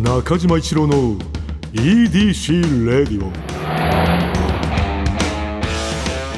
[0.00, 1.16] 中島一郎の
[1.72, 3.32] EDC レディオ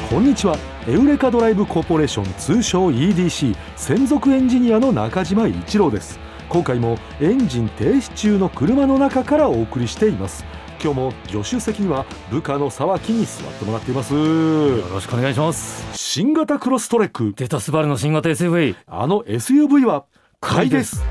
[0.08, 0.56] こんにちは。
[0.86, 6.20] エウレカドライブコーポレーション通称 EDC 専属エンジニアの中島一郎です。
[6.48, 10.44] 今回もエンジン停止中の車の中からお送りしています。
[10.80, 14.14] 今日も助手席には部下の沢木に座ってもらっています。
[14.14, 15.84] よろしくお願いします。
[15.98, 17.34] 新型クロストレック。
[17.36, 20.04] データスバルの新型 SUV あの SUV は
[20.40, 21.02] 買いです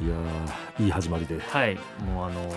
[0.00, 1.40] いやーいい始まりで。
[1.40, 1.76] はい。
[2.06, 2.52] もうあの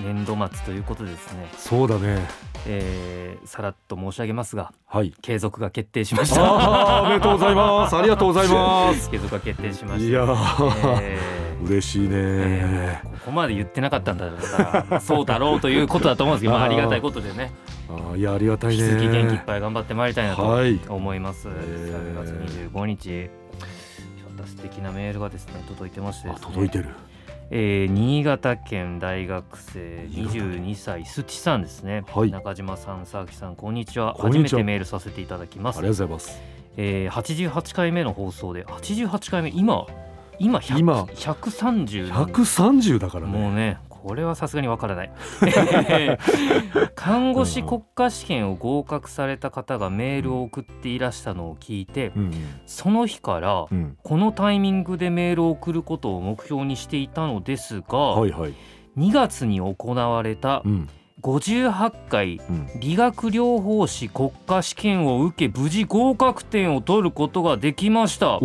[0.00, 2.26] 年度末ということでですね、そうだね。
[2.66, 5.12] えー、さらっと申し上げますがはい。
[5.20, 7.02] 継続が決定しました。
[7.02, 7.96] おめでとうございます。
[7.96, 9.10] ありがとうございます。
[9.10, 10.04] 継続が決定しました。
[10.06, 11.42] いやー、えー。
[11.66, 17.52] 嬉しいね、えーここまで言ってなかったんだからまあそうだろうということだと思うんですけど、まあ、ありがたいことでね。
[17.88, 18.82] あーいやありがたいね。
[18.82, 20.80] 引き続き元気いっぱい頑張ってまいりたいなとはい。
[20.88, 22.14] 思います、えー。
[22.16, 22.30] 3月
[22.72, 23.30] 25日
[24.36, 26.34] また素敵なメールがですね届いてましてね。
[26.40, 26.88] 届いてる。
[27.50, 32.30] えー新潟県大学生22歳スチさんですね、はい。
[32.30, 34.14] 中島さん佐々木さんこんにちは。
[34.14, 34.58] こんにちは。
[34.58, 35.78] 初めてメールさせていただきます。
[35.78, 36.40] ありがとうございます。
[36.78, 39.86] えー、88回目の放送で88回目今
[40.38, 43.38] 今100今130 130だからね。
[43.38, 45.12] もうねこれはさすがにわからない。
[46.94, 52.32] 看護師国家試験を合格された方がメールを送っていらしたのを聞いてうん。
[52.66, 53.96] その日からうん。
[54.02, 58.54] このタイミングでメールを送ることを目標にしていたのですが、はいはい。
[58.98, 60.88] 2月に行われたうん
[61.22, 62.68] 58回うん。
[62.80, 68.40] 理学療法士国家試験を受け無事合格点を取ることができました。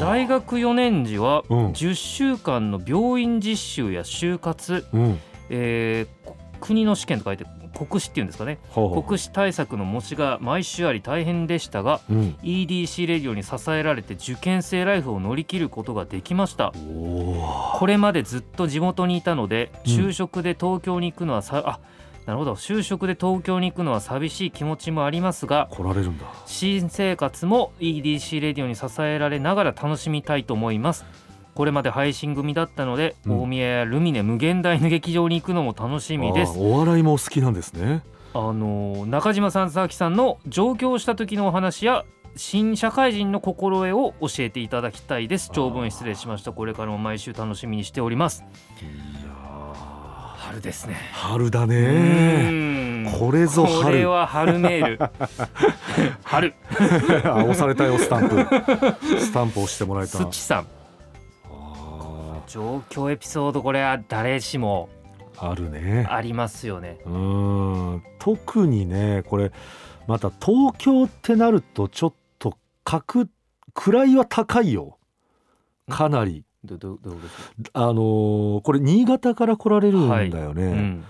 [0.00, 1.66] 大学4年時はうん。
[1.72, 5.18] 10週間の病院実習や就活、うん。
[5.50, 7.44] えーこ国の試験と書いて
[7.74, 8.58] 国試っていうんですかね。
[8.74, 12.36] 国試対策の模試が毎週あり大変でしたがうん。
[12.42, 16.72] EDC レディオに支えられて受験生ライフを乗り切ることができました。
[16.72, 19.92] これまでずっと地元にいたのでうん。
[19.92, 21.80] 就職で東京に行くのはさ、あ
[22.26, 22.52] なるほど。
[22.52, 26.26] 就職で東京に行くのは寂しい気持ちもありますが来られるんだ。
[26.44, 31.06] 新生活も EDC レディオに支えられながら楽しみたいと思います
[31.58, 33.42] これまで配信組だったので、うん。
[33.42, 36.56] 大宮やルミネ無限大の劇場に行くのも楽しみです。
[36.56, 38.04] お笑いも好きなんですね。
[38.32, 42.04] あの中島さん佐々木さんの上京した時のお話や
[42.36, 45.50] 新社会人の心得を教えていただきたいです。
[45.52, 46.52] 長文失礼しました。
[46.52, 48.44] これからも毎週楽しみにしております。
[48.80, 48.84] い
[49.26, 49.74] や
[50.36, 50.94] 春ですね。
[51.12, 53.82] ー春だうねこれぞ春。
[53.82, 54.98] これは春メール。
[56.22, 56.54] 春。
[57.26, 58.46] あ押されたよスタンプ。
[59.18, 60.18] スタンプ押してもらえた。
[60.22, 60.66] すちさん
[62.48, 66.06] あ上京エピソードこれは誰しもーあるね。
[66.10, 66.98] ありますよね。
[67.04, 68.02] うーん。
[68.18, 69.52] 特にねこれ
[70.06, 73.28] また東京ってなるとちょっと格
[73.74, 74.98] 位は高いよ。
[75.88, 76.44] かなり。
[76.64, 77.16] どどどう
[77.72, 81.04] あのーこれ新潟から来られるんだよね、うん、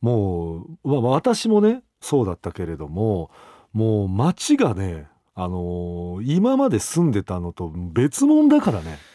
[0.00, 3.32] もう、まあ、私もねそうだったけれども
[3.72, 8.84] もう街がねあのー今まで住んでたのと別物だからね。
[8.84, 9.11] まあ、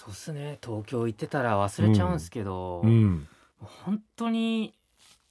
[0.00, 0.56] そうっすね。
[0.64, 3.28] 東京行ってたら忘れちゃうんですけど、うん。
[3.58, 4.72] 本当に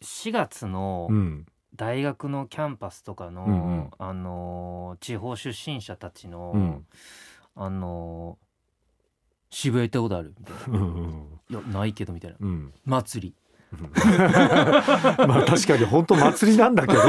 [0.01, 3.91] 4月のうん大学のキャンパスとかの、うんうん。
[3.97, 6.85] あのー地方出身者たちの、うん。
[7.55, 8.45] あのー
[9.55, 10.79] 渋谷行ったことあるみたいな。
[10.79, 11.39] うんうん。
[11.49, 12.37] いやないけどみたいな。
[12.39, 12.71] うん。
[12.85, 13.35] 祭り
[15.27, 17.01] まあ確かに本当祭りなんだけど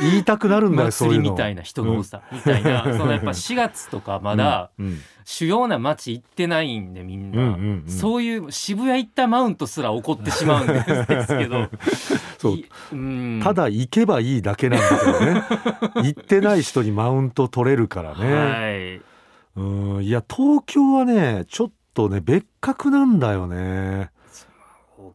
[0.00, 1.22] 言いたくなるんだよ そういうの。
[1.22, 2.82] 祭りみたいな人の多さ、みたいな。
[2.96, 10.80] そのやっぱ4月とかまだうん主要な街行ってないんでみんな、うんうんうんそういう渋谷行ったマウントすら起こってしまうんで
[11.26, 11.68] すけど。
[12.38, 12.52] そう。
[12.52, 13.40] いうん。
[13.42, 15.42] ただ行けばいいだけなんだけどね。
[15.96, 19.02] 行ってない人にマウント取れるからね、はい。
[19.56, 20.04] うん。
[20.04, 24.10] いや東京はねちょっとね別格なんだよね。
[24.10, 24.15] 大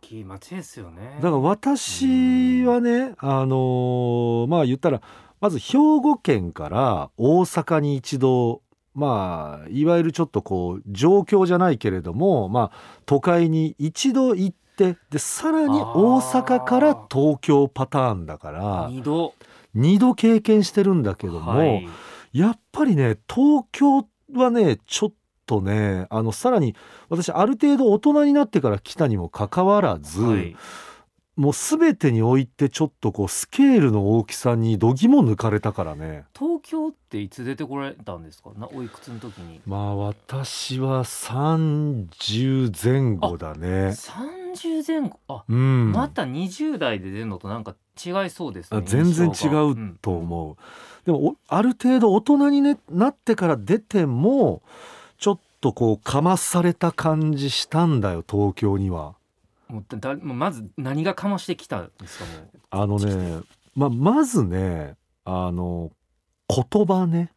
[0.01, 1.15] きい街ですよね。
[1.17, 5.01] だから私はねあのーまあ言ったら
[5.39, 8.61] まず兵庫県から大阪に一度
[8.93, 19.33] まあいわゆるちょっとこう状況じゃないけれどもまあ都会に一度行ってでさらに大阪から東京パターンだから二度。
[19.75, 21.87] 2度経験してるんだけども、はい。
[22.33, 25.13] やっぱりね東京はねちょっ
[25.51, 26.75] とねあのさらに
[27.09, 30.55] 私ある程度大人になってから来たにもかかわらず、はい。
[31.37, 36.25] もう全てにおいてちょっとこうスケールの大きさに度肝抜かれたからね。
[36.37, 38.51] 東京っていつ出てこられたんですか？
[38.57, 39.61] なおいくつの時に？
[39.65, 43.95] まあ私は30前後だね。
[43.95, 45.19] 30前後？
[45.29, 47.75] あ、うん、また20代で出るのとなんか
[48.05, 50.57] 違いそうですねあ全然違うと思う、
[51.05, 54.61] でもおある程度大人に、ね、なってから出てもちょっ
[55.61, 59.15] とこうかまされた感じしたんだよ東京には。
[59.69, 62.59] もうだまず何がかましてきたんですかもう。
[62.71, 63.41] あのね、
[63.75, 65.91] まあ、まずねあの
[66.49, 67.31] 言葉ね。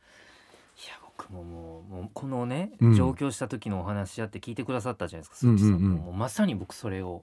[0.85, 2.95] いや僕ももうもうこのね、うん。
[2.95, 5.91] 上京した時のお話やって聞いてくださったじゃないですか鈴木さん,、うんうんうん。
[5.99, 7.23] もうまさに僕それを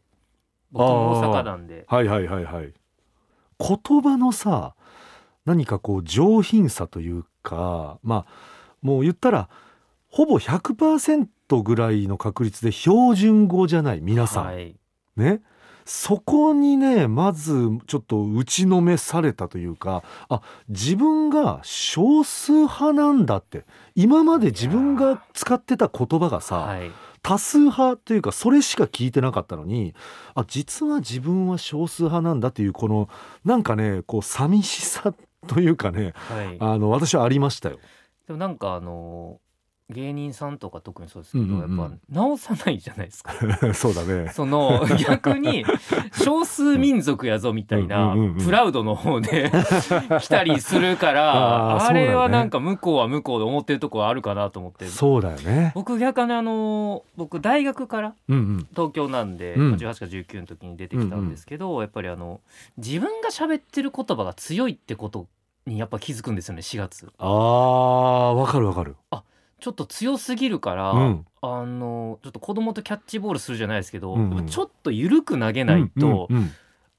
[0.71, 1.85] 僕も大阪なんで。
[1.87, 2.73] はいはいはいはい。
[3.59, 4.75] 言葉のさ
[5.45, 8.33] 何かこう上品さというかまあ
[8.81, 9.49] もう言ったら
[10.11, 14.75] ほぼ100%ぐらいの確率で標準語じゃない皆さん、はい、
[15.15, 15.41] ね。
[15.85, 23.65] そこにねまずちょっと打ちのめされたというかあ自分が少数派なんだって
[23.95, 26.91] 今まで自分が使ってた言葉がさ、はい、
[27.23, 29.95] 多数派というかそれしか聞いてなかったのに
[30.35, 33.09] あ実は自分は少数派なんだっていうこの
[33.43, 35.13] なんかねこう寂しさ
[35.47, 37.79] というかねはい、あの私はありましたよ。
[38.27, 39.39] でもなんかあの
[39.91, 43.33] 芸人さんとか特にそうですけど、うんうんうんやっぱ直さないじゃないですか
[43.73, 44.29] そうだね。
[44.33, 45.65] その逆に
[46.23, 49.51] 少数民族やぞみたいなうんうんうんうんプラウドの方で
[50.19, 55.71] 来たりするからあれはなんか向こうは向こうで思ってるとこはあるかなと思ってそうだよね。
[55.75, 58.67] 僕逆にあの僕大学からうんうん。
[58.71, 62.39] 東京なんで、うん18か19の時に出てきたんですけど、やっぱりあの
[62.77, 65.27] 自分が喋ってる言葉が強いってこと
[65.65, 68.95] にやっぱ気づくんですよね4月ああわかるわかる。
[69.61, 71.25] ちょっと強すぎるから、うん。
[71.43, 74.45] あのちょっと子供とキャッチボールするじゃないですけど、うんうん。
[74.47, 76.51] ちょっと緩く投げないと、うんうん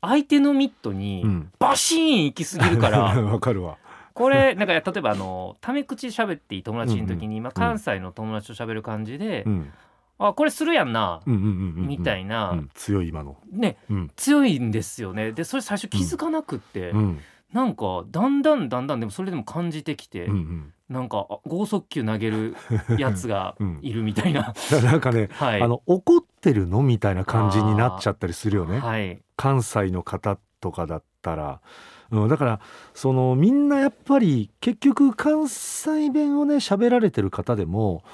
[0.05, 1.53] 相手のミットうにん。
[1.61, 3.79] バシーン行きすぎるから わかるわ。
[4.15, 9.71] これなんか例えばあのタメ口喋っていい友達の時に、まあ、関西の友達と喋る感じで、うん。
[10.19, 11.49] あこれするやんな、うんうんうん
[11.83, 11.87] うん。
[11.87, 12.71] みたいな、うん。
[12.75, 13.37] 強い今の。
[13.53, 14.11] ねうん。
[14.17, 15.31] 強いんですよね。
[15.31, 17.21] でそれ最初気づかなくって、うん。
[17.53, 20.73] なんかだんだんだんだんでもそれでも感じてきて、うんうん。
[20.93, 22.55] なんかあ剛速球投げる
[22.99, 25.63] やつがうんいるみたいな、だからなんかね、 はい。
[25.63, 28.79] あの怒ってるのみたいな感じになっちゃったりするよね。
[28.79, 29.23] はい。
[29.37, 31.61] 関西の方とかだったら、
[32.11, 32.61] うん、だから
[32.95, 38.05] そのみんなやっぱり結局関西弁をね喋られてる方でも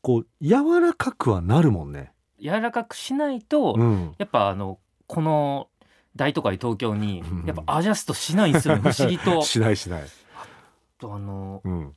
[0.00, 2.12] こう柔らかくはなるもんね。
[2.40, 5.68] 柔らかくしないと、うん、やっぱあのこの
[6.16, 7.46] 大都会東京にうん。
[7.46, 8.90] やっぱアジャストしないんですよね。
[8.90, 9.42] 不思議と。
[9.44, 10.02] しないしない。
[10.98, 11.94] とあのうん、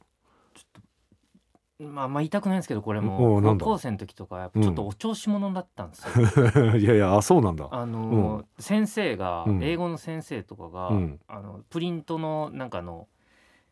[1.80, 6.76] まあまあ言いたくないんですけどこれおも高校生の時とかやっぱちょっとお調子者だったんですよ。
[6.80, 7.68] いやいやあそうなんだ。
[7.70, 9.64] あの先生がうん。
[9.64, 11.20] 英語の先生とかが、うん。
[11.28, 13.08] あのプリントのなんかの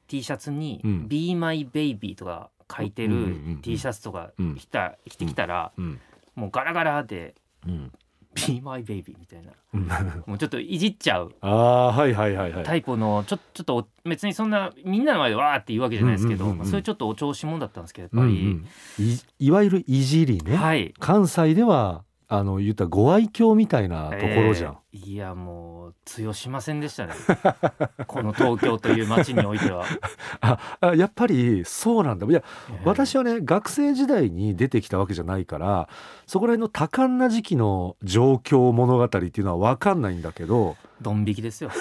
[0.07, 1.07] T シャツに「うん。
[1.07, 4.55] Be My Baby」とか書いてうんうんうんうんる T シャツとかうん。
[4.55, 5.99] 着た着てきたらうん。
[6.35, 7.35] もうガラガラで
[7.65, 7.91] うん
[8.35, 9.51] 「Be My Baby」みたいな。
[9.73, 9.87] うん、
[10.27, 11.33] もうちょっといじっちゃう。
[11.41, 12.63] ああはいはいはいはい。
[12.63, 16.65] タイプのちょちょっとお別にそんなみんなの前でわーって言うわけじゃないですけど、うんうんうん。
[16.65, 18.61] そういうちょっとお調子者だったんですけどやっうんう
[18.97, 20.93] ぱり、ん、いいわゆるいじりね、はい。
[20.99, 22.03] 関西では
[22.35, 24.73] あの言ったらご愛嬌みたいなところじゃん。
[24.73, 27.13] えーいやもう通用しませんでしたね。
[28.05, 29.85] この東京という街においては、
[30.39, 32.27] ああやっぱりそうなんだ。
[32.27, 32.87] いやえー。
[32.87, 35.89] 私はね学生時代に出てきたわけじゃないから
[36.27, 41.71] そこら辺の多感な時期の状況物語っていうのは分かんないんだけど、ドン引きですよ。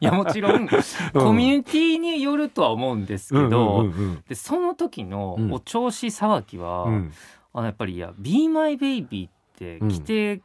[0.00, 3.90] い やもちろんコミュニティによるとは思うんですけど、
[4.28, 5.52] でその時のうん。
[5.52, 7.12] お調子騒ぎは、うん。
[7.54, 9.88] あのやっぱりいや「Be My Baby」ってうん。
[9.88, 10.42] 着て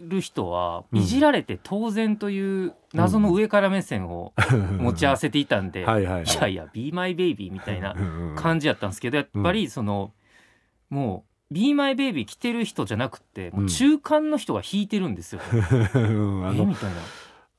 [0.00, 0.98] る人は、うん。
[1.00, 4.32] いじられて当然という謎の上から目線を
[4.78, 6.24] 持ち合わせていたんで、 はいはいはい。
[6.24, 7.94] いやいや「Be My Baby」みたいな
[8.36, 10.12] 感じやったんですけどやっぱりその、
[10.88, 15.40] もう「Be My Baby」着てる人じゃなくてもう中間の人が弾いてるんですよ。
[15.52, 15.56] え
[16.64, 17.00] みたいな。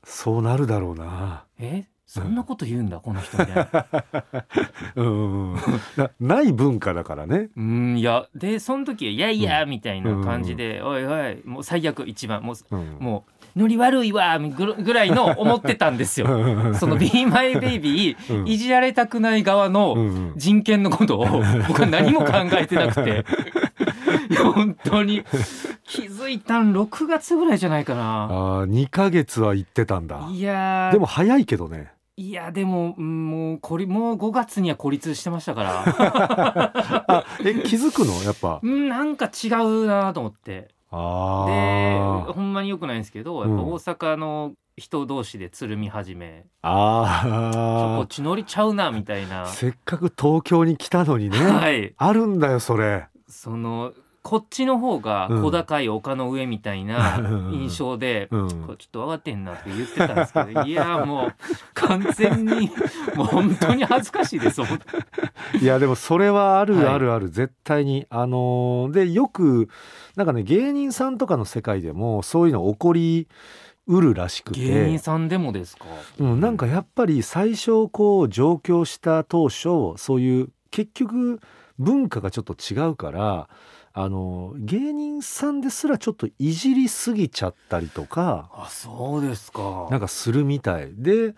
[0.03, 1.45] そうなるだろうな。
[1.59, 3.85] 「えそんなこと言うんだこの人」みたいな。
[5.95, 7.47] なない文化だからね。
[7.55, 13.23] うんいやでその時は「いやいや」みたいな感じで「おいおいもう最悪一番もううんも
[13.55, 16.27] うノリ悪いわ」ぐぐらいの思ってたんですよ。
[16.73, 21.25] その「Be My Baby う」んいじられたくない側うんのうん人権のことを
[21.69, 23.23] 僕は何も考えてなくて
[24.43, 25.23] 本当に
[25.85, 28.23] 気づいたん6月ぐらいじゃないかな。
[28.25, 30.27] あー2ヶ月は行ってたんだ。
[30.29, 31.89] いやーでも早いけどね。
[32.21, 35.83] いやでもうんもうこりもう5月には孤立してましたから。
[37.07, 38.13] あえ気づくの？
[38.23, 38.59] やっぱ。
[38.61, 40.51] うんなんか違うなと思って。
[40.51, 49.45] でほんまによくないんですけどやっぱ大阪の人同士でつるみ始め、ちょこあっち乗りちゃうなみたいな。
[49.45, 51.39] ーせっかく東京に来たのにね。
[51.39, 51.93] はい。
[51.97, 53.07] あるんだよそれ。
[53.27, 57.53] そのこっちの方が小高い丘の上みたいなうん。
[57.53, 58.49] 印象で、うん。
[58.49, 61.33] ちょっと分かってんなって言ってたんですけど いやもう
[61.73, 62.69] 完全に
[63.15, 64.61] もう本当に恥ずかしいです
[65.59, 66.85] いやでもそれはあるはい。
[66.87, 68.05] あるある、絶対に。
[68.09, 69.69] あのーでよく
[70.15, 73.27] なんかね芸人さんとかの世界でもそういうの起こり
[73.87, 74.59] うるらしくて。
[74.59, 75.85] 芸人さんでもですか、
[76.19, 81.39] うん、なんかやっぱり最初こう上京した当初そういう結局
[81.81, 83.49] 文化がちょっと違うから
[83.93, 89.87] あの芸人さんですらちょっといじりすぎちゃったりとかあそうですか。
[89.91, 90.91] なんかするみたい。
[90.95, 91.35] で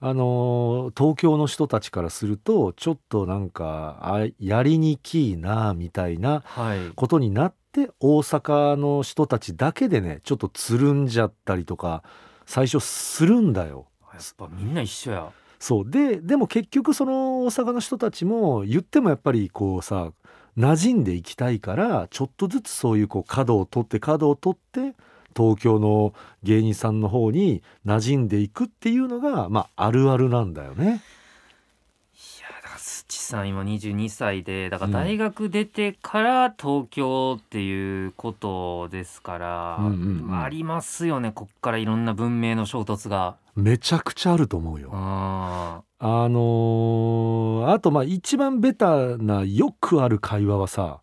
[0.00, 6.78] あの東京の人たちからするとちょっとなんかあやりにきいなみたいなはい。
[6.94, 12.02] ことになって大阪の人たちだけでねちょっとつるんじゃったりとか
[12.44, 13.86] 最初するんだよ。
[14.12, 20.12] やっぱみんな一緒やそうででも結局その大阪の人たちも言ってもやっぱりこうさ
[20.56, 24.94] 馴染んでいきたいからちょっとずつそういうこう角を取って角を取って
[25.36, 30.84] 東京の芸人さんの方に馴染んでいくっていうのがまああるあるなんだよね。
[30.86, 30.88] い
[32.40, 39.78] やだから土さん今22歳でだから大学出てから東京っていうことですから、
[40.42, 43.36] ありますよねこっからいろんな文明の衝突が。
[43.56, 44.90] めちゃくちゃあると思うよ。
[44.92, 51.00] ああのーあとまあ一番ベタなよくある会話はさ、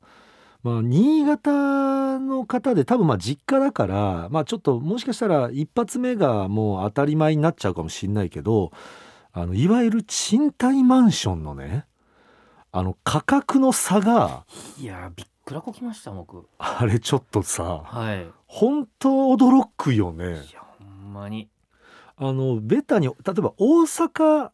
[0.63, 8.71] まあ、新潟の方で多分まあ実家だから、まあ、ちょっともしかしたら一発目がもう当たり前になっちゃうかもしんないけど
[9.33, 11.85] あのいわゆる賃貸マンションのね
[12.71, 16.45] あの価格の差がーいやびっくらこきました僕。
[16.59, 18.23] あれちょっとさはい。
[18.23, 20.25] い本当驚くよね。
[20.53, 21.49] やほんまに。
[22.23, 24.51] あのベタに例えば大阪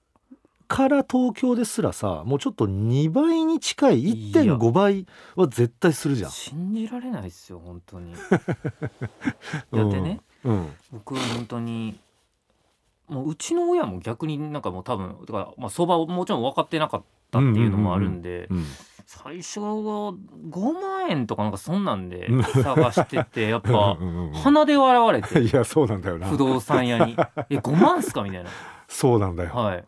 [0.69, 5.05] から東京ですらさもうちょっと2倍に近いいや1.5倍
[5.36, 6.31] は絶対するじゃん。
[6.31, 8.13] 信じられないですよ本当に。
[8.31, 12.00] だってね、うん、僕本当に
[13.09, 18.65] もううちの親も逆になんかもう多分だからまあ相場をもちろん分かってなかったっていうのもあるんで、うん、
[19.10, 22.44] 最初は5万円とかなんかそんなんでうん。
[22.44, 23.98] 探しててやっぱ
[24.44, 25.42] 鼻で笑われて。
[25.42, 26.28] いやそうなんだよな。
[26.28, 27.16] 不動産屋に
[27.50, 28.50] 「え5万っすか?」みたいな。
[28.90, 29.86] そうなんだよ、はい。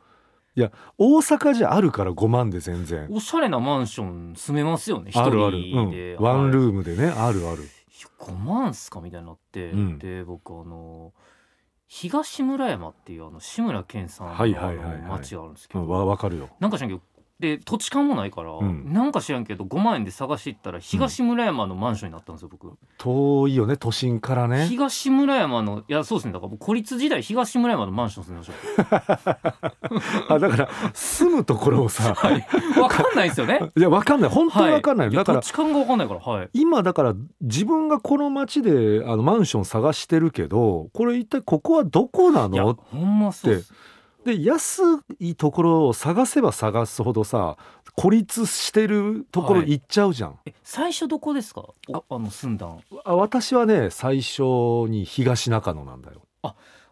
[0.97, 3.09] 大阪じゃあるから5万で全然。
[3.11, 5.11] おしゃれなマンション住めますよね。
[5.11, 7.09] 一あるある、うん、ワンールームでね。
[7.09, 7.63] あるある。
[8.19, 9.99] 5万っすかみたいになって、うん。
[9.99, 11.11] で僕あの
[11.87, 16.47] 東村山っていうあの志村けんさんの町があるんですけど、うんわわかるよ。
[16.59, 17.01] なんか知らんけど
[17.39, 18.91] で土地勘もないから、うん。
[18.91, 22.73] なんか知らんけど5万円で探していったら東村山のマンションになったんですよ僕。
[22.97, 24.67] 遠いよね都心からね。
[24.67, 26.33] 東村山のいやそうですね。
[26.33, 29.39] だから僕孤立時代東村山のマンション住んでました。
[30.35, 32.45] あだから住むところをさ はい。
[32.77, 33.71] わかんないですよね。
[33.77, 34.29] いやわかんない。
[34.29, 36.49] 本当にわかんない、はいだから土地勘がわかんないからはい。
[36.53, 43.73] 今だから自分がこの街であのマンション探してるけどこれ一体ここはどこないやのほんまそうです
[44.37, 44.81] で安
[45.19, 47.57] いところを探せば探すほどさ
[47.95, 51.65] 孤立してるところ行っちゃうじゃん、え最初どこですか？
[51.89, 52.79] おあの住んだん。
[53.03, 54.41] あ私はね最初
[54.87, 56.21] に東中野なんだよ。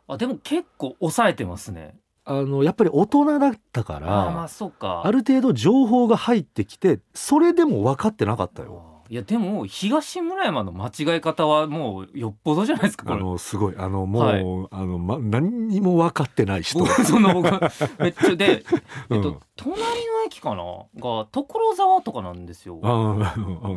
[0.10, 1.96] あでも結構抑えてますね。
[2.26, 5.04] あのやっぱり大人だったかあーまあらそうか。
[5.06, 13.76] ある程度情報が入ってきてそれでも分かってなかったよいやでも東村山の間違い方はもうよっぽどじゃないですかこあれのすごい。
[13.78, 14.42] あのもう、はい。
[14.72, 17.50] あの、ま、何にも分かってない人、僕 その僕
[18.00, 18.64] めっちゃで、
[19.10, 19.88] えっとうん隣の
[20.28, 20.64] 駅かな？
[21.02, 22.80] が所沢とかなんですよ。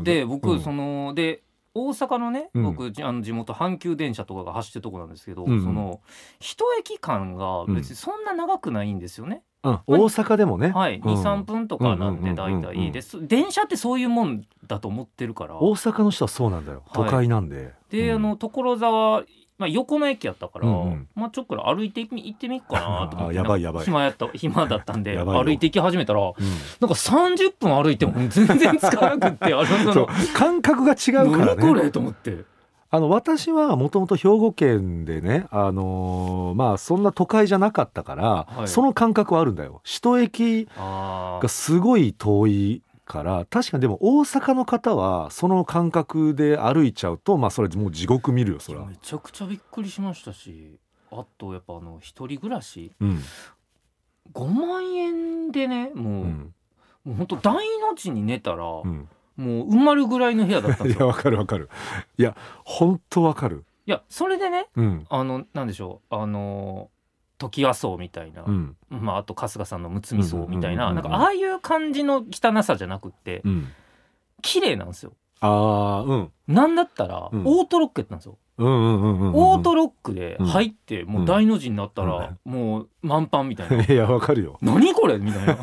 [0.04, 0.60] で僕、うん。
[0.60, 1.42] そので
[1.74, 2.62] 大阪のね、うん。
[2.64, 5.62] 僕じあの地元阪急電車とかが走ってるとこなんですけど、うんうん。
[5.62, 6.00] その
[6.38, 9.42] 一駅間が別にそんな長くないんですよね。
[9.62, 9.80] うん。
[9.86, 11.02] 大阪でもね、はい、うん。
[11.14, 13.26] 23分とかなんでうんうんうんうん大体です。
[13.26, 15.56] 電車ってそういうもんだと思ってるから。
[15.56, 16.82] 大阪の人はそうなんだよ。
[16.92, 18.16] 都会なんで、で、うん。
[18.16, 19.24] あの所沢、
[19.58, 21.08] まあ、横の駅やったから、うんうん。
[21.14, 23.84] まあちょっくら歩いてみ行ってみっかなと思って あやばいやばい。
[23.84, 31.62] 暇やった暇だったんで 歩いて行き始めたらなんかうん30分歩いても全然つかなくってあれその 感覚が違うからね。
[31.62, 32.44] 何これと思って
[32.92, 38.68] あの私はもともと兵庫県でね、あのーまあそんな都会じゃなかったから、はい。
[38.68, 39.80] その感覚はあるんだよ。
[39.84, 48.84] 首都駅あがすごい遠いから確かにでも大阪の方はその感覚で歩いちゃうとまあそれもう地獄見るよそら。
[48.84, 50.78] めちゃくちゃびっくりしましたし
[51.12, 52.90] あとやっぱあの一人暮らし。
[53.00, 53.22] うん。
[54.32, 56.54] 5万円でねもう,、うん。
[57.04, 59.08] もうほんと大の字に寝たら、うん
[59.40, 60.98] もう埋まるぐらいの部屋だったんですよ。
[60.98, 61.70] いやわかるわかる。
[62.18, 63.64] いや本当わかる。
[63.86, 65.06] いやそれでねうん。
[65.08, 66.14] あのなんでしょう。
[66.14, 66.90] あの
[67.38, 68.76] 時和荘みたいな、うん。
[68.90, 71.04] まあ、あと春日さんのむつみ荘みたいなうんうんうん。
[71.04, 71.16] うんな。
[71.16, 73.68] んかああいう感じの汚さじゃなくってうん。
[74.42, 75.12] 綺麗なんですよ。
[75.40, 76.32] ああうん。
[76.46, 77.42] なんだったら、うん。
[77.46, 84.58] オートロックやったんですよ、うんうんうんうんうんオートロックで入って、もう大の字になったら、もう満帆みたいな、 いやわかるよ。
[84.60, 85.18] 何これ？
[85.18, 85.56] みたいな。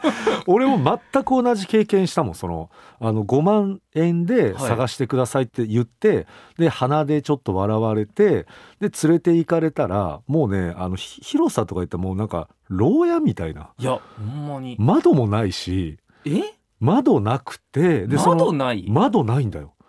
[0.46, 0.76] 俺も
[1.12, 2.70] 全く同じ経験したもんその
[3.00, 4.68] あの5万円ではい。
[4.74, 6.26] 探してくださいって言って、
[6.58, 8.46] で鼻でちょっと笑われて
[8.80, 13.70] で連れて行かれたらもうねあのひ広さとか言ったらもうなんか牢屋みたいな。
[13.78, 14.76] いやほんまに。
[14.78, 16.42] 窓もないしえ？
[16.80, 18.84] 窓なくてで窓ない？
[18.88, 19.70] 窓ないんだよ。
[19.70, 19.83] え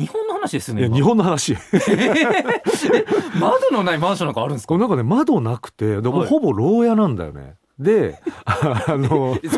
[0.00, 1.56] 日本の話ですよね日本の話。
[3.38, 4.76] 窓のないマンションなんかあるんですか？
[4.78, 6.28] なんかね窓なくてでもはい。
[6.28, 7.56] ほぼ牢屋なんだよね。
[7.78, 9.48] であの え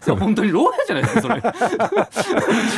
[0.00, 1.36] そ本当に牢屋じゃないですかそれ。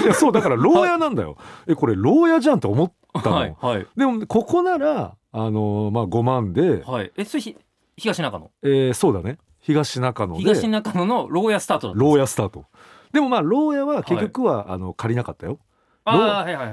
[0.04, 2.92] いやそうだから 牢屋なんだよ、えこれ牢屋じゃんって思っ
[3.22, 3.86] たの、はいはい。
[3.96, 7.10] でもここならあのまあ5万で、はい。
[7.16, 7.56] えそれひ
[7.96, 8.50] 東中野？
[8.62, 9.38] えーそうだね。
[9.60, 10.40] 東中野で。
[10.40, 12.64] 東中野の牢屋スタートだった牢屋スタート。
[13.12, 15.58] でもまあ牢屋は結局は、あの借りなかったよ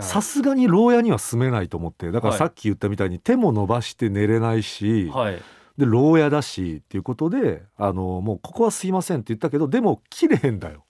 [0.01, 2.39] さすがに牢屋には住めないと思ってだからはい。
[2.39, 5.41] さっき言ったみたいに手も伸ばして寝れないし、はい。
[5.77, 10.83] で牢屋だしっていうことであのもうここはすいませんって言ったけどでも綺麗んだよ。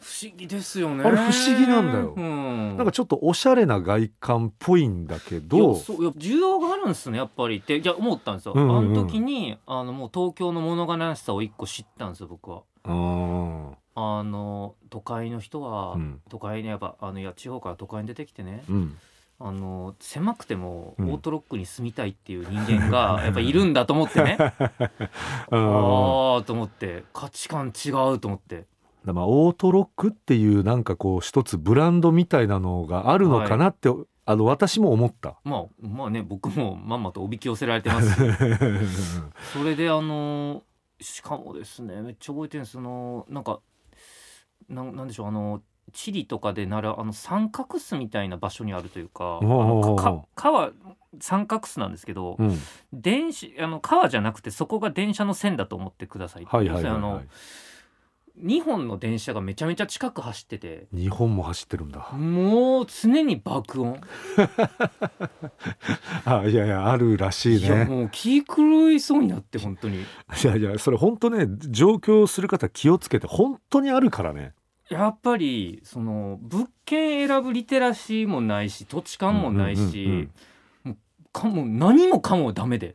[0.00, 1.04] 不思議ですよね。
[1.04, 2.14] あれ不思議なんだよ。
[2.16, 2.76] うん。
[2.76, 7.76] なんかちょっとおしゃれな外観っぽいんだけいやどそういや需要があるんですねやっぱりって。
[7.76, 8.78] いや思ったんですよ、うんうんうん。
[8.78, 12.62] あの時にあのもう東京の物悲しさを一個知ったんですよ僕は。
[12.84, 12.92] うー。
[12.94, 13.76] ん
[14.18, 16.20] あの都会の人は、うん。
[16.28, 18.96] 都会にやっぱあのいや地方から都会に出てきてねうん。
[19.40, 24.36] あの狭くてもオうんートロックに住みたいっていう人間がやっぱいるんだと思ってね。
[24.40, 28.66] あーああと思って価値観違うと思って。
[29.04, 33.88] だまあオートロックっていうなんかこう一つブランドみたいなのがあるのかなって、
[34.26, 35.36] あの私も思った。
[35.44, 38.12] まあまあね僕もまんまとおびき寄せられてます。
[38.12, 38.36] し
[39.54, 40.62] それであの
[41.00, 42.72] しかもですねめっちゃ覚えてるんです。
[42.72, 43.60] そのなんか
[44.68, 45.62] なんなんでしょうあの
[45.92, 49.40] チリとかでならあの三角巣みたいな場所にあるというか
[50.34, 50.70] 川
[51.20, 52.58] 三角巣なんですけど、うん、
[52.92, 57.22] 電子あの川じゃなくてそこが電車の線だと思ってくださいはいはいはい、は
[58.42, 61.02] 2本の電車がめちゃめちゃ近く走っててい。
[61.02, 62.10] 日本も走ってるんだ。
[62.12, 64.00] もう常に爆音、
[66.24, 67.66] あいやいやあるらしいね。
[67.66, 70.04] いやもう気狂いそうになって本当にい
[70.44, 74.52] やいやそれ本当ね上京する方気をつけて本当にあるからね。
[74.88, 80.30] やっぱりその物件選ぶリテラシーもないし土地勘もないし、うんうんうんうん
[80.84, 80.96] もう
[81.32, 82.94] かも何もかもダメで、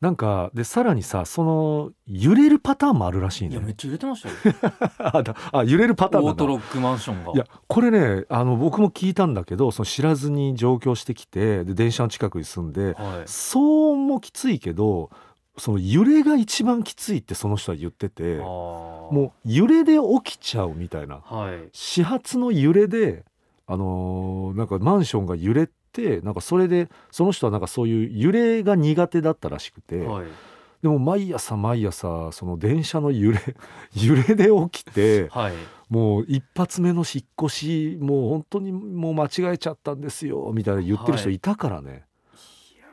[0.00, 3.50] なんかでさらにさその揺れるパターンもあるらしいね。
[3.50, 4.54] いやめっちゃ揺れてましたよ。
[4.98, 7.32] あだあ揺れるパターンオートロックマンションが。
[7.32, 15.10] いやこれねあの僕も聞いたんだけどその知らずに上京してきてで電車の近くに住んではい、騒音もきついけど
[15.56, 21.16] その揺れが一番きついってその人は言っててももう揺れで起きちゃうみたいな。
[21.16, 21.68] うはい。
[21.72, 23.24] 始発の揺れで
[23.66, 30.26] あのーなんかマンションが揺れてなんかそれでその人はなんかそういう揺れが苦手だったらしくて、はい。
[30.82, 33.38] でも毎朝毎朝その電車の揺れ
[33.96, 35.52] 揺れで起きてはい。
[35.88, 42.04] もう一発目の引っ越しもう本当にもう間違えちゃったんですよみたいな言ってる人はいいたからね。
[42.74, 42.84] いや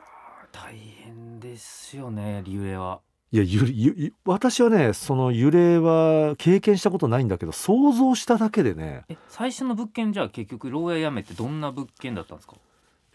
[0.52, 3.00] ー大変ですよね揺れは。
[3.32, 9.04] いやゆゆゆ私はねその揺れは経験したことないんだけど想像しただけでね。
[9.08, 12.54] え最初の物件じゃあ結局牢屋やめてどんな物件だったんですか？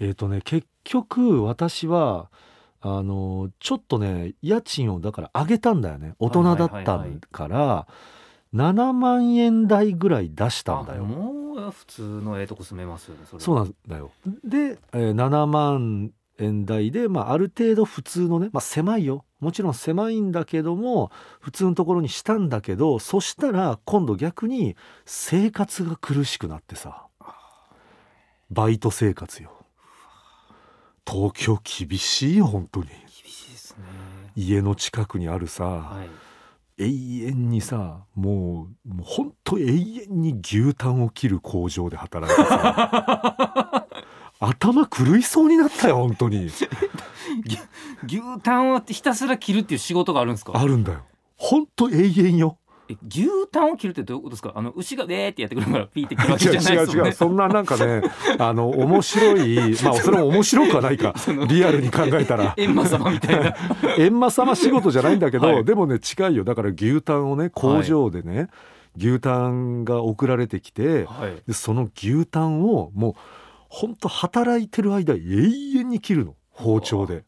[0.01, 2.29] えっ、とね結局私は
[2.81, 6.15] あのちょっとね家賃をだから上げたんだよね。
[6.19, 7.87] 大人だったから。
[8.53, 11.05] 7万円台ぐらい出したんだあよ。
[11.05, 14.11] もう普通のええとこ住めますよねそれそうなんだよ。
[14.43, 19.23] で、えー7万円台で、まあ、ある程度普通のね、まあ、狭いよ。
[19.39, 27.07] もちろん狭いんだけども普通のところにしたんだけどそしたら今度逆に生活が苦しくなってさ。
[28.49, 29.60] バイト生活よ
[31.11, 32.87] 東京厳しいよ本当に。
[32.87, 32.97] 厳
[33.31, 33.83] しいですね。
[34.35, 36.09] 家の近くにあるさ、はい。
[36.83, 43.85] 永遠にさもうもうほんと永遠に牛タンを切る工場で働いてさ
[44.39, 46.49] 頭狂いそうになったよ本当に。
[48.05, 50.53] 牛タンをひたすら切るっていう仕事があるんですか？
[50.55, 51.01] あるんだよ。
[51.37, 51.97] ほんと永
[52.27, 52.57] 遠よ。
[52.57, 52.60] え
[53.03, 54.53] 牛タンを切るってどういうことですか？
[54.55, 57.09] あの牛がでーってやってくるからピーって切るわけ違う違うじゃないですよね。
[57.09, 58.01] 違うそんななんかね
[58.39, 61.13] あの面白いまあ それも面白くはないか。
[61.47, 62.55] リアルに考えたら。
[62.55, 63.51] 閻魔様みたいな。
[63.51, 65.65] 閻魔様仕事じゃないんだけど、はい。
[65.65, 66.43] でもね近いよ。
[66.43, 68.47] だから牛タンをね工場でね、
[68.97, 71.41] 牛タンが送られてきてはい。
[71.47, 73.13] でその牛タンをもう
[73.69, 76.35] ほんと働いてる間永遠に切るの。
[76.49, 77.23] 包丁で。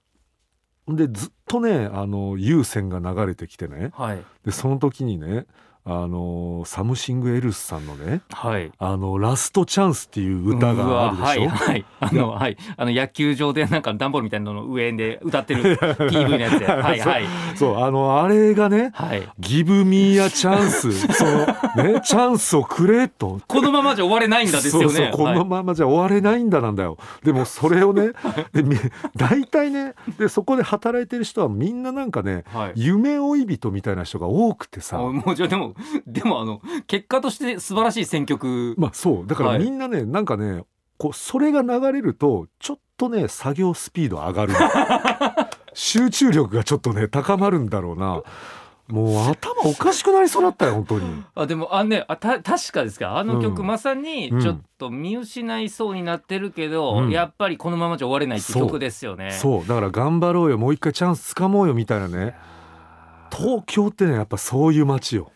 [0.87, 3.91] でずっとねあの有線が流れてきてね。
[3.93, 4.23] はい。
[4.43, 5.45] でその時にね
[5.85, 8.71] あのサムシングエルスさんのねはい。
[8.77, 11.85] あのラストチャンスっていう歌があるでしょ、はいはい。
[11.99, 12.57] あのはい。
[12.77, 16.65] あの野球場でなんか段ボールみたいなのの上で歌ってる PV のやつで。
[16.65, 17.25] はいはい。
[17.55, 19.27] そうあのあれがねはい。
[19.39, 21.45] ギブミーアチャンス その
[21.93, 23.41] ねチャンスをくれと。
[23.47, 24.89] このままじゃ終われないんだですよね。
[24.89, 28.11] そうこのままじゃ終われないんだなんだよ、でもそれをね
[28.53, 28.77] でみ
[29.15, 34.99] 大体ねでそこで働いてる人はみんななんかねはい、はい夢追い人みたいな人が多くてさ。
[34.99, 35.72] あもうじゃあでも
[36.07, 38.75] でもあの結果として素晴らしい選曲。
[38.77, 39.27] まあそう。
[39.27, 39.59] だかはい。
[39.59, 40.63] らみんなね、なんかね
[40.97, 44.53] こうそれが流れるとちょっとね作業スピード上がる。
[45.73, 48.21] 集中力がちょっとね高まるんだろうな。
[48.89, 51.23] もう頭おかしくなりそうだったよ本当に。
[51.35, 53.17] あでもあねあた確かですか？
[53.17, 53.67] あの曲、うん。
[53.67, 54.41] まさにうん。
[54.41, 57.09] ちょっと見失いそうになってるけど、うん。
[57.09, 59.31] やっぱりこのままじゃ終われないって曲ですよね。
[59.31, 59.67] そう。
[59.67, 60.57] だから頑張ろうよ。
[60.57, 62.35] もう一回チャンスつかもうよみたいないね
[63.35, 65.31] 東京ってねやっぱそういう街よ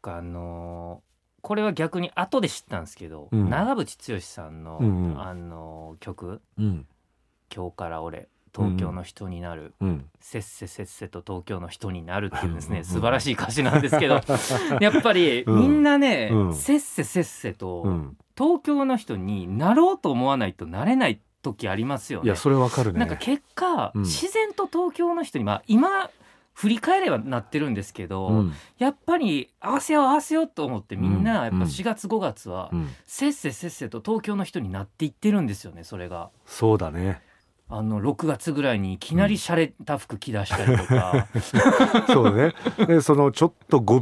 [0.00, 1.08] 僕あのー
[1.40, 3.48] これは逆に後で知ったんですけど、うん。
[3.48, 5.20] 長渕剛さんの、うんうん。
[5.20, 6.40] あのー曲。
[6.58, 6.86] うん
[7.54, 10.10] 「今日から俺東京の人になる」うん。
[10.20, 12.84] せっせせっせと東京の人になるっていうですねうん。
[12.84, 14.14] 素晴らしい歌詞なんですけど
[14.80, 15.60] やっぱりうん。
[15.60, 16.54] みんなね、うん。
[16.54, 18.18] せっせせっせとうん。
[18.36, 22.26] 東京の人になろうと思わないとなれない時ありますよね。
[22.26, 22.98] いやそれわかるね。
[22.98, 24.02] なんか結果、うん。
[24.02, 26.10] 自然と東京の人にまあ今
[26.58, 28.52] 振り返ればなってるんですけど、うん。
[28.78, 31.62] やっぱり合わせよう合わせようと思ってみんなやっぱうん。
[31.62, 32.88] 4月5月はうん。
[33.06, 36.30] せっせせっせと東京の人になっていってるんですよねそれが。
[36.46, 37.22] そうだね。
[37.68, 41.28] あの6月ぐらいにいきなり洒落た服着出したりとか、
[42.12, 42.54] そうだね。
[42.86, 44.00] でそのちょっと語尾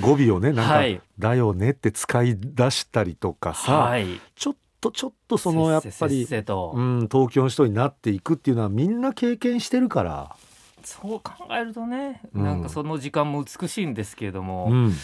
[0.00, 1.02] 語尾をねなんか、はい。
[1.18, 10.36] だよねって使い出したりとかさ、はい、ちょっとちょっとそのやっぱせっせりせっせと、うん、東京の人になっていくっていうのはみんな経験してるから、
[10.82, 12.44] そう考えるとね、うん。
[12.44, 14.94] なんかその時間も美しいんですけれども、うん、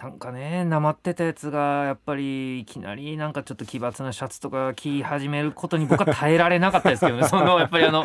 [0.00, 7.24] なんかねなまってたやつがやっぱりいきなりなんかちょっと奇抜なシャツとか着始めることに僕は耐えられなかったですけどね。
[7.28, 8.04] そのやっぱりあの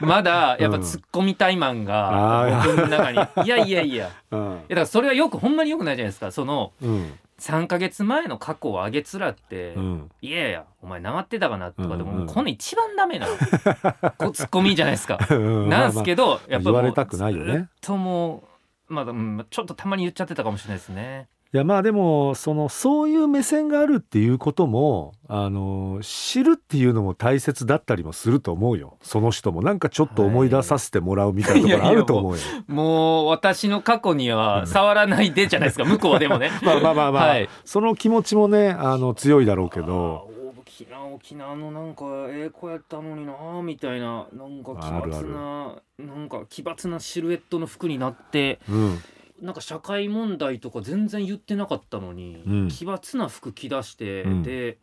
[0.00, 3.96] まだやっぱ突っ込みたいマンが僕の中に、いやいやいや。
[3.96, 6.32] いやうんだからそれはよくほんまによくないじゃないですか。
[6.32, 13.26] そのうん3ヶ月前の過去をあげつらって、うんいやいやお前なまってたかなとかでも、うんうんこの一番ダメな
[14.16, 15.18] こうツッコミじゃないですか。
[15.30, 18.44] うんなんすけど、やっぱもう言われたくないよねずっとも
[18.88, 21.28] うまだ、うんちょっとたまに言っちゃってたかもしれないですね。
[21.56, 28.98] いやまあでもそのそういう目線があるっていうこともあの知るっていうのも大切だったりもすると思うよ。
[29.00, 29.62] その人も。
[29.62, 32.42] なんかちょっと思い出させてもらうみたいなところあると思うよ。
[32.66, 36.50] もう私の過去には触らないでじゃないですか向こうはでもね。
[36.62, 37.48] まあまあまあまあ、はい。
[37.64, 40.28] その気持ちもねあの強いだろうけど。
[40.60, 48.98] 沖縄沖縄のなんかええ子やったのになみたいななんか奇あるあ抜ななんか奇抜なシルエットの服になってうん
[49.40, 52.68] なんか社会問題とか全然言ってなかったのに、うん。
[52.68, 54.42] 奇抜な服着出して、うん。
[54.42, 54.78] で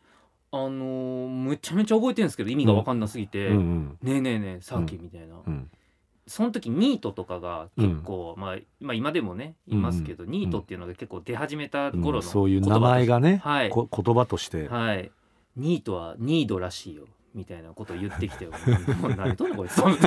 [0.51, 5.71] あのーめちゃめちゃ覚えてるんですけど意味が分かんなすぎて、うんうんねえねえねえサーキみたいな、うん。
[6.27, 13.69] その時ニートとかが結構、まあ、まあ今でもねいますけど、うんニートっていうのが結構出始めたうん頃のそういう名前がね、はい。
[13.69, 15.11] こ 言葉として、はい、
[15.57, 18.47] ニートはニードらしいよみたいなことを言ってきて
[19.17, 19.95] 何とんねんこいつその？
[19.95, 20.03] そ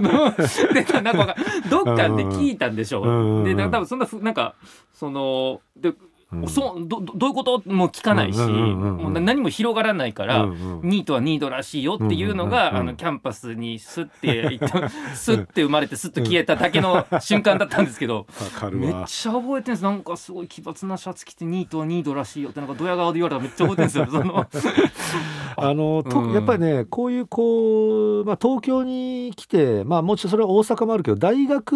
[0.00, 0.34] の
[0.74, 1.36] でなんか
[1.70, 4.56] どっかで聞いたんでしょう、うんうんで多分そんなふなんか
[4.92, 5.92] そので、
[6.32, 6.48] うん。
[6.48, 18.26] そうどどどういうことも聞かないし、もう何も広がらないから、うんうんニートはニードらしいよっていうのが、あのキャンパスにスッて行って生まれてスッと消えただけの瞬間だったんですけど、
[18.72, 19.82] めっわちゃ覚えてるんです。
[19.82, 24.22] なんかすごい奇抜なシャツ着てニートはニードらしいよってなんかドヤ顔で言われたらめっちゃ覚えてるんですよ。
[24.22, 24.46] その
[25.56, 26.32] あのとうん。
[26.32, 31.72] やっぱりねこういうこう、まあ、東京に来てまあもちろんそれは大阪もあるけど大学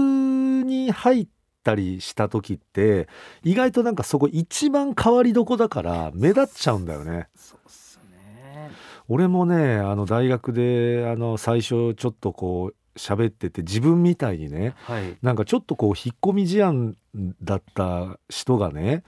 [0.65, 1.29] に入っ
[1.65, 3.09] たりした時って
[3.43, 7.29] 意外となんかそこ一番変わりどこだから目立っちゃうんだよね。
[7.35, 8.71] そうっすね
[9.09, 16.97] 俺もねあの大学であの最初ちょっとこう喋ってて自分みたいにねはいなんかちょっとこう引っ込み思案
[17.43, 19.03] だった人がね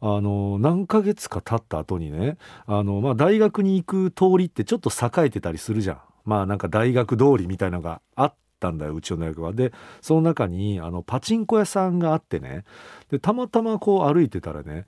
[0.00, 6.00] あの何ヶ月か経った後にねあの、まあ、大学に行く通りってちょっと栄えてたりするじゃん。
[6.24, 9.52] まあなんか大学通りみたいなのがあったんだようちの大学は。
[9.52, 12.64] でその中にあのパチンコ屋さんがあってね。
[13.10, 14.86] でたまたまこう歩いてたらね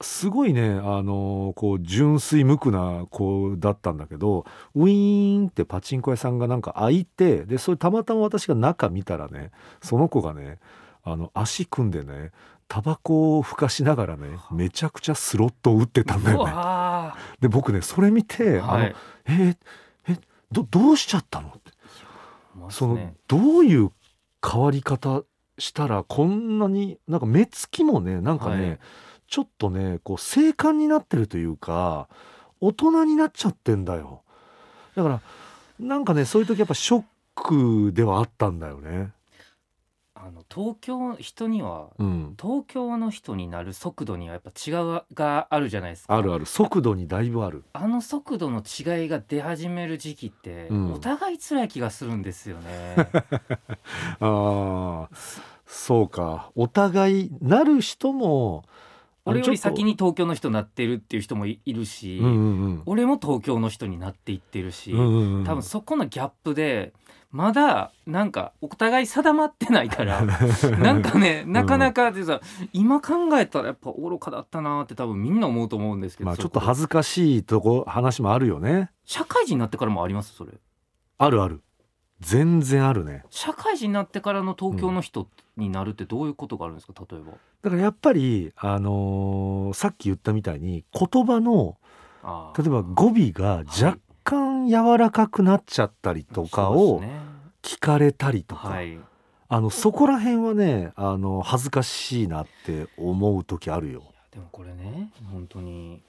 [0.00, 9.52] すごいねあのこう純粋無垢な子だったんだけどウィーンってパチンコ屋さんがなんか開いてでそれたまたま私が中見たらね
[9.82, 10.58] その子がね
[11.02, 12.32] あの足組んでね
[12.68, 16.52] タバコをふかしながらねめちゃくちゃスロットを打ってたんだうよね。
[16.52, 18.86] わで僕ねそれ見て、ーはい。
[18.86, 18.94] あの
[19.28, 19.56] え
[20.08, 20.16] え
[20.52, 21.72] どどうしちゃったのって
[22.70, 23.90] そのどういう
[24.44, 25.22] 変わり方
[25.58, 28.78] したらこんなになんか目つきもねなんかね、はい。
[29.28, 32.08] ちょっとねこう静観になってるというか
[32.60, 34.22] 大人になっちゃってんだよ。
[34.94, 35.20] だから
[35.78, 37.02] なんかねそういう時やっぱショッ
[37.34, 39.12] クではあったんだよね
[40.26, 42.34] あの東京人にはうん。
[42.40, 46.16] 東京の人になる速度にはやっぱ違うがあるじゃないですか。
[46.16, 46.46] あるある。
[46.46, 47.62] 速度にだいぶある。
[47.72, 50.92] あの速度の違いが出始める時期って、うん。
[50.94, 52.96] お互い辛い気がするんですよね。
[54.18, 55.08] あー。
[55.64, 56.50] そうか。
[56.56, 58.64] お互いなる人も
[59.26, 62.82] 俺より先にに東京の人になってるっていう人もいいるし、うんうん。
[62.86, 65.44] 俺も東京の人になっていってるし、うんうんうん。
[65.44, 66.92] 多分そこのギャップで
[67.36, 70.22] まだなんかお互い定まってないから
[70.80, 72.40] なんかねなかなかでさ、
[72.72, 78.90] 今考えたらやっぱ愚かだったなって多分みんな思うと思うんですけど、まあちょっと恥ずかしいとこ話もあるよね。
[79.04, 80.52] 社会人になってからもありますそれ。
[81.18, 81.62] あるある。
[82.20, 83.22] 全然あるね。
[83.28, 87.32] 社会人になってからの東京の人になるってどういうことがあるんですか例えば。
[87.60, 91.76] だからやっぱりあのーさっき言ったみたいに言葉の
[92.56, 97.00] 例えば語尾が若干柔らかくなっちゃったりとかを
[97.62, 98.98] 聞かれたりとか、はい。
[99.48, 104.02] あのそこら辺はねあの恥ずかしいなって思う時あるよ。
[104.32, 106.02] でもこれね本当に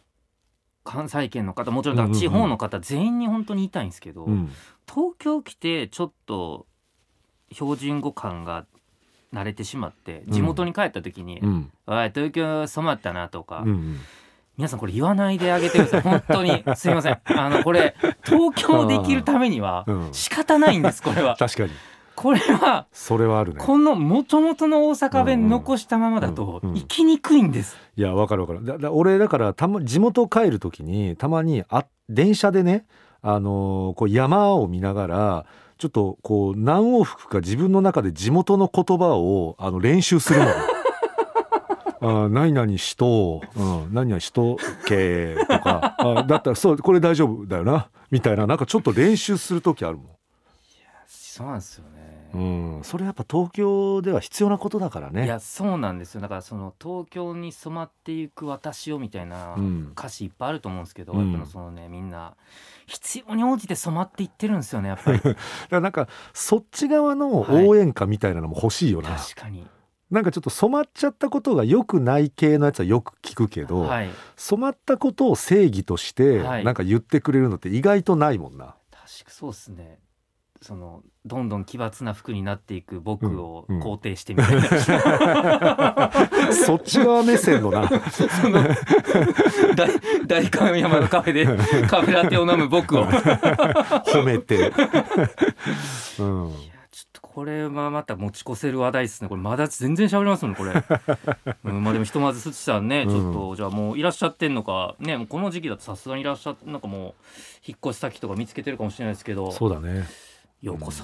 [0.83, 4.49] 関西圏の方もちろん地方の方全員に本当に言いたいんですけど、うん。
[4.91, 6.65] 東京来てちょっと
[7.51, 8.65] 標準語感が
[9.31, 13.99] 慣れてしまって地元に帰った時にうん「おい東京染まったな」とか、うんうん
[14.57, 16.01] 皆さんこれ言わないであげてください。
[16.01, 16.63] 本当に。
[16.75, 17.19] すいません。
[17.25, 20.09] あのこれ東京できるためにはうん。
[20.11, 21.35] 仕方ないんですこれは。
[21.37, 21.69] 確かに。
[22.15, 23.59] これはそれはあるね。
[23.63, 26.75] この元々の大阪弁残したままだとうんうん。
[26.75, 27.77] 生きにくいんです。
[27.95, 28.65] いやわかるわかる。
[28.65, 32.85] だだ俺だからたま地元帰る時にたまにあ電車でね、
[33.21, 35.45] あのーこう山を見ながら
[35.77, 40.55] ちょっとこう何往復か自分の中で地元の言葉をあの練習するのよ。
[42.01, 43.63] あ何々しと、う。
[43.63, 44.57] ん、何々しと
[44.87, 45.95] けとか。
[45.99, 47.89] あだったらそうこれ大丈夫だよな。
[48.11, 48.47] みたいな。
[48.47, 50.17] なんかちょっと練習する時あるも
[51.37, 51.83] そうなんですよ
[52.33, 55.25] ね、ん、うん、それやっぱ東京では必要なことだからね。
[55.25, 56.21] いやそうなんですよ。
[56.21, 59.91] だからその東京に染まっていく私をみたいなうん。
[59.95, 61.31] 歌詞いっぱいあると思うんですけど、うん。
[61.31, 62.33] やっぱそのねみんな
[62.87, 65.19] 必要に応じて染まっていってるんですよねやっぱり。
[65.21, 65.37] だか
[65.69, 69.67] らなんかそっち側の応援歌みたいなのも欲しいよな、確かに
[70.09, 78.75] なんかちょっと染まっちゃったことが良くない系のやつはよく聞くけど、はい染まったことを正義としてはいなんか言ってくれるのって意外とないもんな。
[78.91, 79.99] 確かそうですね
[80.61, 86.11] そのどんどん奇抜な服になっていく僕をうんうん肯定してみたいな、
[86.65, 87.89] そっち側目線のな。
[88.09, 88.63] その
[89.75, 91.45] 大大観山のカフェで
[91.87, 93.05] カフェラテを飲む僕を
[94.07, 94.71] 褒めて。
[96.19, 96.53] うん。
[97.37, 99.27] これはまた持ち越せる話題ですね。
[99.29, 100.71] これまだ全然喋りますもんこれ、
[101.65, 107.13] うん、まあでもひとまずすちさんねちょっと、じゃあもういらっしゃってんのかねこの時期だとさすがにいらっしゃってなんかもう
[107.63, 109.51] 引っ越し先とか見つけてるかもしれないですけど。
[109.51, 110.07] そうだね。
[110.63, 111.03] ようこそ、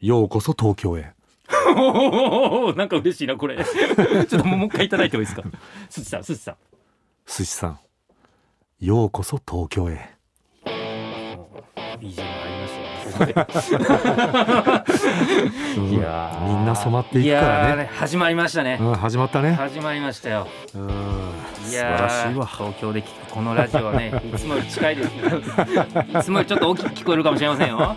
[0.00, 1.12] ようこそ東京へ。
[2.74, 3.56] なんか嬉しいなこれ。
[4.26, 5.44] ちょっともうもう一回いただいてもいいですか？
[5.88, 6.56] すちさんすちさん。
[7.28, 7.78] 寿司さん。
[8.80, 10.16] ようこそ東京へ。
[11.36, 12.29] もう BGM あり
[13.10, 13.34] い。
[15.94, 16.46] やー。
[16.46, 17.82] みんな染まっていくからね。
[17.92, 18.78] ー始まりましたね。
[18.80, 19.52] うん、始まったね。
[19.52, 20.46] 始まりましたよ。
[20.74, 20.88] うん、
[21.64, 22.46] 素晴いやーらしいわ。
[22.46, 25.12] 東京で聞くこのラジオはね いつもより近いですい
[26.22, 27.94] つもよりちょっと大きく聞こえるかもしれませんよ、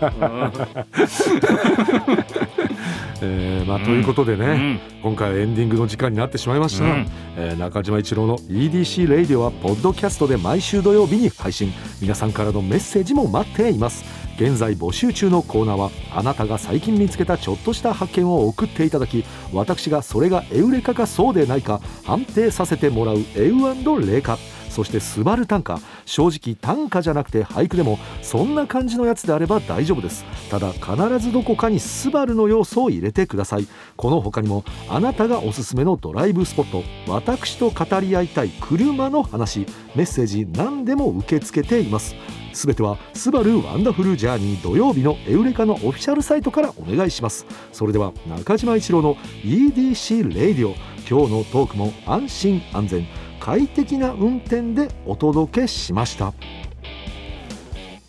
[3.20, 4.80] えーまあ、ということでね、うん。
[5.02, 7.06] 今回はエンディングの時間になってしまいました、うん。
[7.36, 11.72] えー中島一郎の EDC レイディオはポッドキャストで毎週土曜日に配信。
[12.00, 14.04] 皆さんからのメッセージも待っています
[14.36, 24.38] 現在募集中のコーナーはあなたが最近見つけたちょっとした発見を送っていただき私がそれがエウレカかそうでないか判定させてもらうエウレカ。
[24.74, 30.24] そしてスバル短歌正直短歌じゃなくて俳句でもそんな感じのやつであれば大丈夫です。
[30.50, 33.68] ただ必ずどこかにスバルの要素を入れてください。
[33.96, 36.82] この他にもあなたがおすすめのドライブスポット。
[37.06, 39.64] 私と語り合いたい車の話。
[39.94, 42.16] メッセージ何でも受け付けています。
[42.52, 47.46] すべては「スバルワンダフルジャーニー土曜日のエウレカのオフィシャルサイトからお願いします。
[47.72, 50.74] それでは中島一郎の EDC Radio
[51.08, 53.06] 今日のトークも安心安全。
[53.44, 56.32] 快適な運転でお届けしました。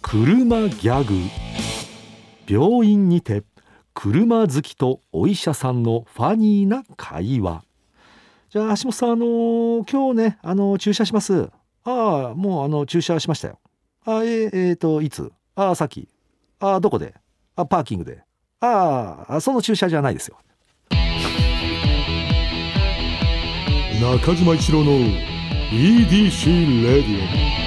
[0.01, 1.13] 車ギャグ。
[2.47, 3.43] 病院にて
[3.93, 7.65] 車好きとお医者さんのファニーな会話。
[8.49, 11.49] じゃあ橋本さんあのー今日ねあのー駐車します。
[11.83, 13.59] ああもうあの駐車しましたよ。
[14.05, 15.33] あえー、えーといつ？
[15.55, 16.07] ああさっき。
[16.61, 17.13] あどこで？
[17.57, 18.23] あパーキングで。
[18.61, 20.37] ああその駐車じゃないですよ。
[23.99, 24.99] 中島一郎の
[25.71, 27.64] EDC レディオ。